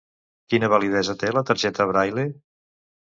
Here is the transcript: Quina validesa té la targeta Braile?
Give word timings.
Quina 0.53 0.69
validesa 0.73 1.15
té 1.23 1.29
la 1.35 1.43
targeta 1.49 1.87
Braile? 1.91 2.25